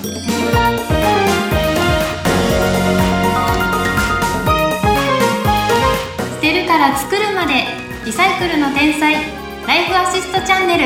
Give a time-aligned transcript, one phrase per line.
[0.00, 0.06] 捨
[6.40, 7.66] てるから作るまで
[8.06, 9.12] リサイクルの天才
[9.66, 10.84] ライフアシストチャンネル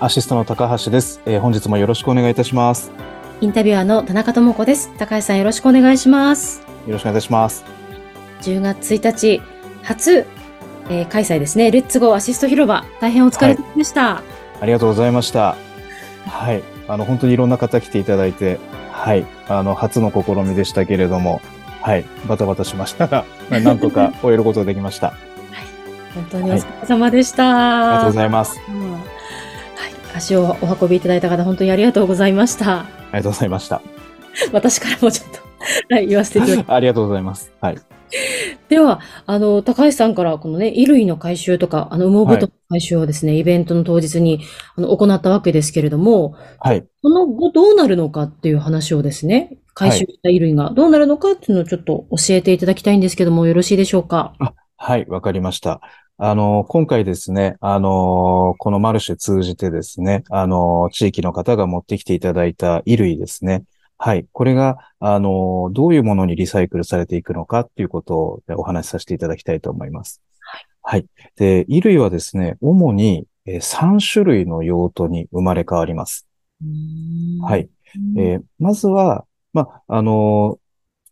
[0.00, 2.90] アシストの高橋です、えー本日もよろしくお願いいたします。
[3.40, 4.90] インタビュアーの田中智子です。
[4.98, 6.60] 高橋さんよろしくお願いします。
[6.88, 7.64] よろしくお願いいたします。
[8.40, 9.40] 10月1日、
[9.84, 10.26] 初、
[10.88, 11.70] えー開催ですね。
[11.70, 12.84] レッツゴーアシスト広場。
[13.00, 14.22] 大変お疲れ様でした。
[14.60, 15.56] ありがとうございました。
[16.26, 16.62] はい。
[16.88, 18.58] あの、本当にいろんな方来ていただいて、
[18.90, 19.26] はい。
[19.48, 21.40] あの、初の試みでしたけれども、
[21.80, 22.04] はい。
[22.28, 25.08] バタバタしましたが、まあなんとか終えることができました。
[25.08, 25.14] あ
[26.14, 27.42] 本当にお疲れ様でした。
[27.42, 28.60] りがとうございます。
[28.68, 29.02] うんはい。
[30.14, 32.80] 足をお運びいただいた方、本当にありがとうございました。
[32.80, 33.82] ありがとうございました。
[34.52, 35.40] 私からもちょっと、
[35.94, 36.72] はい、言わせていただきます。
[36.72, 37.52] ありがとうございます。
[37.60, 37.78] はい。
[38.72, 44.40] では、あの、高橋さんから、このね、衣類の回収とか、あの、羽毛布団の回収をですね、イベントの当日に、
[44.76, 46.82] あの、行ったわけですけれども、はい。
[47.02, 54.32] その後どうなるのかっていう話をですね、回収した衣類がどうなるのかっていうのをちょっと教えていただきたいんですけども、よろしいでしょうか？
[54.76, 55.82] はい、わかりました。
[56.16, 63.64] あの、今回ですね、あの、このマルシェ通じてですね、あの、地域の方が持ってきていただいた衣類ですね。
[64.04, 64.26] はい。
[64.32, 70.20] これが、あの、どういうものにリサイクルされていくのかっていうことをお話しさせていただきたいと思います。
[70.82, 71.06] はい。
[71.36, 76.26] で、衣類はですね、主にえー3種類の用途に生まれ変わります。
[77.44, 77.70] はい。
[78.16, 80.58] えーまずは、まあ、あの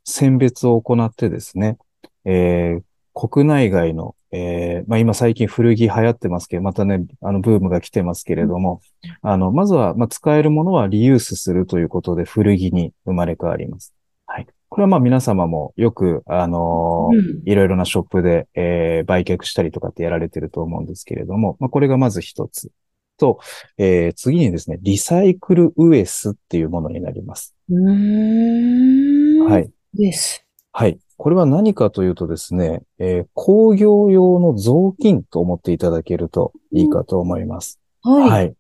[0.05, 1.79] 選別を行ってですね、
[2.25, 2.83] えー
[3.15, 8.81] 国内外の、えーまあ、今最近古着流行ってますけど、またね、あの、ブームが来てますけれども、
[9.23, 13.93] あの、まずは、まあ、使えるものはリユースするということで古着に生まれ変わります。
[14.27, 14.47] はい。
[14.69, 22.71] これはまあ皆様もよく、あのーうんいろいろなショップで、えー売却したりとかってやられてると思うんですけれども、まあ、これがまず一つ。
[23.19, 23.41] と、
[23.79, 27.57] えー次にですね、リサイクルウエスっていうものになります。
[27.69, 29.51] うーん。。
[29.51, 29.65] はい
[29.95, 29.99] い。
[29.99, 30.47] です。
[30.73, 30.99] はい。
[31.21, 37.79] これは何かというとですね、えー工業用の雑巾と思っていただけるといいかと思います。
[38.03, 38.31] はい。
[38.31, 38.55] はい。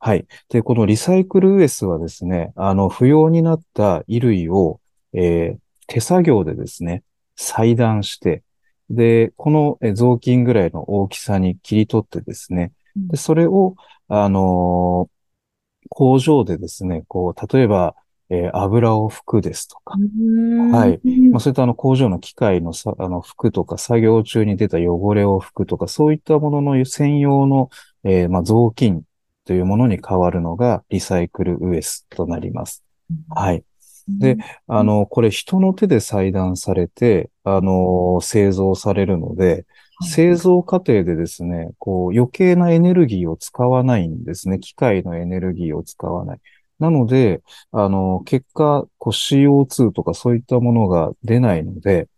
[0.00, 0.26] はい。
[0.50, 4.80] で、このリサイクルウエスはですね、あの、不要になった衣類を、
[5.14, 7.04] えー手作業でですね、
[7.36, 8.42] 裁断して、
[8.90, 13.76] で、このえー雑巾ぐらいの大きさに切り取ってですね、で、それを、
[14.08, 15.14] あのー
[15.90, 17.94] 工場でですね、こう、例えば、
[18.34, 19.96] えー油を拭くですとか、
[20.72, 21.00] ははい
[21.30, 27.70] まあ、 それとあの工場の機械のさ、あの服とか作業中に出た汚れを拭くとか、そういったものの専用の、
[28.04, 29.02] えーまあ、雑巾
[29.44, 32.82] というものに変わるのがリサイクルウエスとなります。
[33.30, 33.64] はい。
[34.08, 34.36] で、
[34.66, 39.64] あの、これ人の手で裁断されて、あの、製造されるので、はい
[40.02, 44.58] 製造過程でですね、こう余計なエネルギーを使わないんですね。
[44.58, 46.40] 機械のエネルギーを使わない。
[46.78, 47.42] なので、
[47.72, 52.08] あの、結果、こう CO2 とかそういったものが出ないので、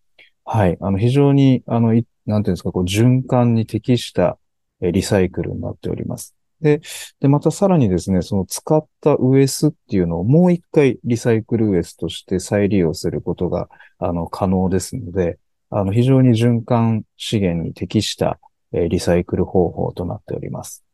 [0.45, 4.39] はい、あの、非常に、あの、いなんていうんですか、こう循環に適した
[4.81, 6.35] えーリサイクルになっております。
[6.61, 6.81] で、
[7.21, 13.69] で、またさらにですね、その使ったウエスっていうのをもう一回リサイクルウエスとして再利用することが、
[13.99, 15.39] あの、可能ですので、
[15.71, 18.39] あの、非常に循環資源に適した、
[18.73, 20.85] えーリサイクル方法となっております。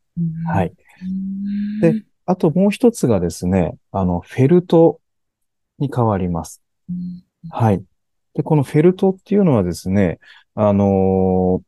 [0.47, 0.73] はい。
[1.81, 4.99] であともう一つがですね、あの、フェルト
[5.79, 6.61] に変わります。
[7.49, 7.83] はい。
[8.35, 10.19] で、このフェルトっていうのはですね、
[10.55, 11.65] あのー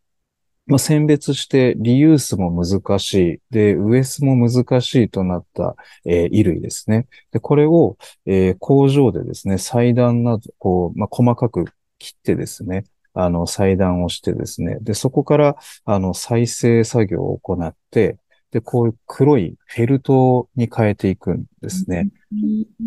[0.68, 3.40] まあ、選別してリユースも難しい。
[3.52, 7.08] で、ウエスも難しいとなった、えー衣類ですね。
[7.32, 11.66] で、これを、えー工場でですね、裁断など、こう、まあ、細かく
[12.00, 15.56] 切ってですね、あの、裁断をしてですね、で、そこから、
[15.86, 18.18] あの、再生作業を行って、
[18.56, 22.08] で、こういう黒いフェルトに変えていくんですね。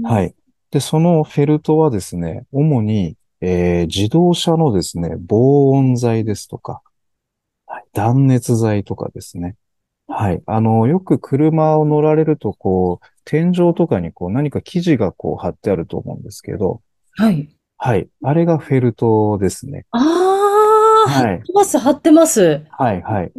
[0.03, 0.35] はい。
[0.71, 6.81] で、そのフェルトはですね、主に、えー自動車のですね、防音材ですとか、
[7.67, 9.57] はい、断熱材とかですね。
[10.07, 10.43] はい。
[10.47, 16.81] あの、よく車を乗られると、こう、天井とかにこう何か生地がこう貼ってあると思うんですけど、
[17.19, 17.47] はい。
[17.77, 18.09] はい。
[18.23, 19.85] あれがフェルトですね。
[19.91, 22.65] ああ、はい貼ってます、貼ってます。
[22.71, 23.33] はい、はい。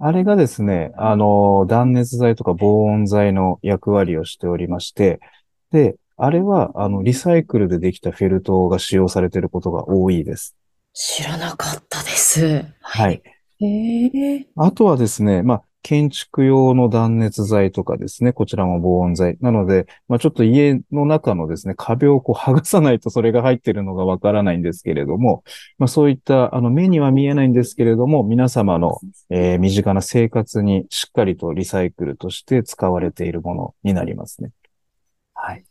[0.00, 5.18] あれがですね、あの、断熱材とか防音材の役割をしておりまして、
[5.72, 10.54] で、あれは、あの、リサイクルでできたフェルトが使用されていることが多いです。
[10.92, 12.64] 知らなかったです。
[12.80, 13.22] はい。
[13.60, 14.46] へえ。
[14.56, 19.38] あとはですね、まあ、建築用の断熱材とかですね、こちらも防音材。
[19.40, 25.44] なので、まあ、ちょっと家の中のですね、壁をこう剥がさないとそれが入ってるのがわからないんですけれども、
[25.78, 28.98] まあ、そういった、あの、目には見えないんですけれども、皆様の、
[29.30, 34.50] えー身近な生活にしっかりとリサイクルとして使われているものになりますね。
[35.34, 35.64] はい。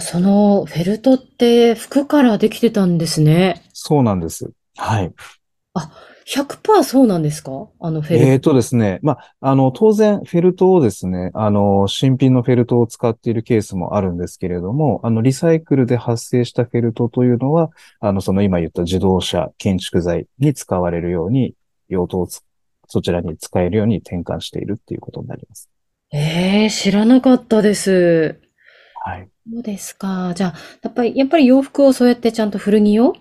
[0.00, 3.62] そのフェルトって服からできてたんですね。
[3.72, 4.50] そうなんです。
[4.76, 5.12] はい。
[6.26, 7.68] 100%そうなんですか？
[7.80, 8.26] あのフェルト。
[8.26, 8.98] えーとですね。
[9.02, 21.54] まあ、あの、当然、フェルトをですね、あの、新品のフェルトを使っているケースもあるんですけれども、あの、リサイクルで発生したフェルトというのは、あの、その今言った自動車、建築材に使われるように、
[21.88, 22.40] 用途をつ
[22.88, 25.68] そちらに使えるように転換しているっていうことになります。
[26.12, 28.40] ええ知らなかったです。
[29.04, 29.28] はい。
[29.52, 30.32] そうですか。
[30.34, 33.14] じゃあ、やっぱり、やっぱり洋服をそうやってちゃんと古着を、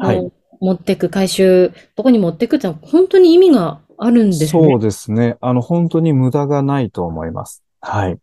[0.00, 4.48] はい持ってく、回収、どこに持ってくってのは本当に意味があるんですね。
[4.48, 5.36] そうですね。
[5.40, 7.62] あの、本当に無駄がないと思います。
[7.80, 8.18] はい。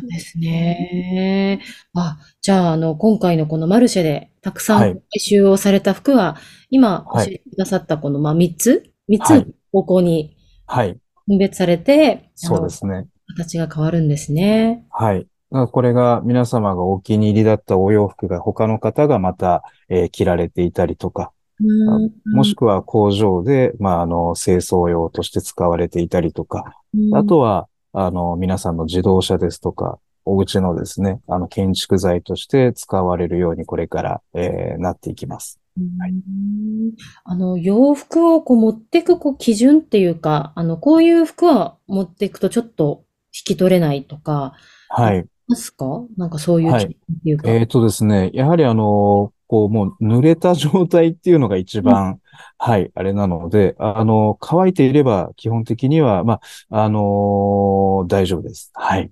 [0.00, 1.60] そうですね。
[1.94, 6.36] あ、じゃあ、あの、今回のこのマルシェでたくさんはい回収をされた服は、
[6.70, 10.36] 今教はいえてくださったこの、まあ、3つ ?3 つのはい方向に
[10.66, 10.98] はい。
[11.26, 13.06] 分別されて、そうですね。
[13.28, 14.86] 形が変わるんですね。
[14.90, 15.26] はい。
[15.50, 26.74] これが皆様がお気に入りだったお洋服が他の方がまた、えー着られていたりとか、うんもしくは工場で、まあ、あの、清掃用として使われていたりとか、
[27.14, 35.58] あとは、あの、皆さんの自動車ですとか、お家のですね、あの、建築材として使われるようにこれから、えーなっていきます。
[35.98, 36.92] はいうん
[37.24, 43.04] あの、洋服をこう持っていくこう基準っていうか、あの、こういう服は持っていくとちょっと
[43.34, 44.54] 引き取れないとか、
[44.88, 45.26] はい。
[45.48, 46.04] ますか？
[46.16, 46.94] なんかそういうはいって
[47.24, 47.48] いうか。
[47.50, 52.20] えーとですね、やはりあの、こう、もう濡れた状態っていうのが一番、
[52.58, 56.40] はい、あれなので、あの、乾いていれば基本的には、ま
[56.70, 58.72] あ、あの大丈夫です。
[58.74, 59.10] はい。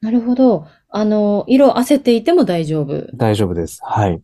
[0.00, 0.66] なるほど。
[0.88, 3.08] あの、色あせていても大丈夫。
[3.14, 3.80] 大丈夫です。
[3.82, 4.22] はい。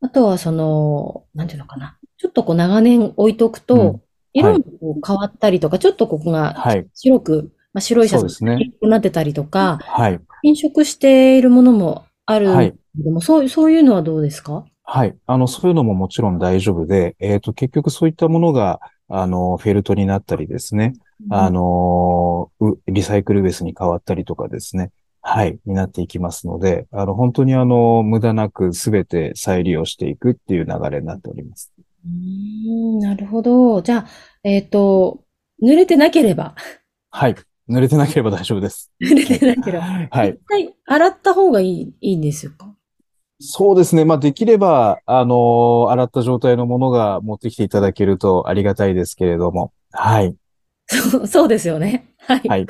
[0.00, 1.96] あとはその、なんていうのかな。
[2.16, 4.02] ちょっとこう長年置いとくと、うん
[4.34, 6.86] 色もこう変わったりとか、ちょっとここがはい。
[6.92, 10.20] 白く、まあ、白いシャツそうですねが黄色くなってたりとか、はい。
[10.42, 14.64] 変色しているものもあるはいけども、そう、そういうのはどうですか？
[14.82, 15.14] はい。
[15.26, 20.94] あの、そういうのももちろん大丈夫で、えっと、結局そういったものが、あの、フェルトになったりですね、
[21.30, 24.90] あの、うリサイクルベースに変わったりとかですね、
[25.20, 31.70] はい、になっていきますので、あの、本当にあの、無駄なくすべて再利用していくっていう流れになっております。
[31.78, 33.82] うーん、なるほど。
[33.82, 34.06] じゃあ、
[34.42, 35.20] えっと、
[35.62, 36.54] 濡れてなければ、
[37.10, 37.34] はい。
[37.68, 38.90] 濡れてなければ大丈夫です。
[39.00, 40.30] 濡れてなければ、 はい。
[40.30, 42.74] 一回洗った方がいい、いいんですよか
[43.40, 44.04] そうですね。
[44.04, 49.72] まあ、できれば、あの、洗った状態のものが持ってきていただけるとありがたいですけれども。
[49.92, 50.34] はい。
[50.86, 52.08] そう、そうですよね。
[52.18, 52.48] はい。
[52.48, 52.66] はい。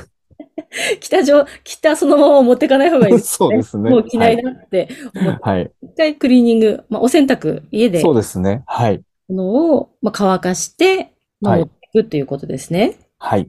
[1.01, 5.71] 着た状、着たそのまま持ってかない方がいいです そうですねもう着ないなって思って、はい。
[5.83, 8.63] 一回クリーニング、まあ、お洗濯、家で、そうですね。
[8.67, 9.01] はい。
[9.29, 12.97] ものを、まあ、乾かして、まあはい持っていくということですね。
[13.19, 13.49] はい。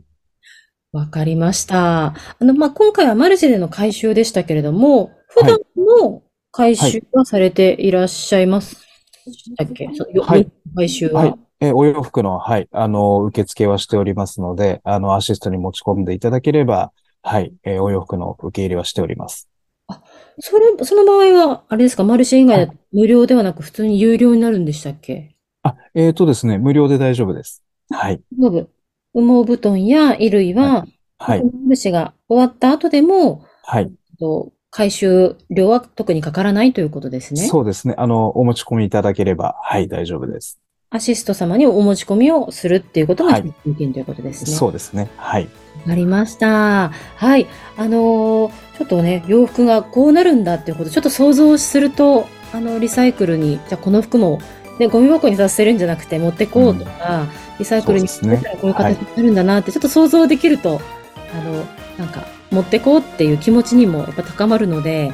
[0.91, 2.07] わかりました。
[2.07, 5.59] あの、まあ、今回はマルシェでの回収でしたけれども、普段
[6.01, 8.77] の回収はされていらっしゃいます
[9.57, 9.87] だっけ？
[9.93, 11.21] そうよはい回収は。
[11.21, 11.35] はい。
[11.61, 16.91] えーお洋服の、はい、あの、受付はしておりますので、あの、アシストに持ち込んでいただければ、
[17.21, 19.47] はい、えーお洋服の受け入れはしております。
[20.39, 25.35] それ、その場合は、あれですか、マルシェ以外だと無料ではなく普通に有料になるんでしたっけ？
[25.63, 27.61] あ、えーとですね、無料で大丈夫です。
[27.91, 28.21] はい。
[28.39, 28.67] 羽毛
[29.13, 30.85] 羽毛布団や衣類は、
[31.17, 31.43] はい。
[31.43, 33.91] マルシェが終わった後でも、はい。
[34.19, 37.47] と回収料は特にかからないということですね。
[37.47, 37.95] そうですね。
[37.97, 40.59] あの、お持ち込みいただければ、はい、大丈夫です。
[40.91, 44.51] アシスト様にお持ち込みをするっていうことがはい条件ということですね。
[44.51, 45.09] そうですね。
[45.17, 45.43] はい。
[45.43, 45.49] わ
[45.87, 46.89] かりました。
[47.15, 47.47] はい。
[47.77, 54.39] あのーちょっとね、洋服がこうなるんだっていうこと、ちょっと想像すると、あの、リサイクルに、じゃあこの服も、
[54.79, 57.27] ね、ゴミ箱にさせるんじゃなくて持ってこうとか、
[57.59, 60.81] リサイクルにしたらこういう形になるんだなって、ちょっと想像できると、
[61.33, 61.65] あの、
[61.97, 65.11] なんか、持ってこうっていう気持ちにもやっぱ高まるので、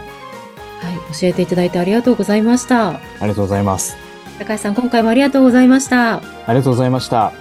[0.80, 2.90] はい、教えていただいてありがとうございました。
[2.92, 3.98] ありがとうございます。
[4.40, 6.16] 高橋さん、今回もありがとうございました。
[6.16, 7.34] ありがとうございました。